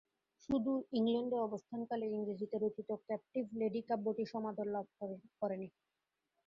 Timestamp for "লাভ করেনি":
4.75-5.67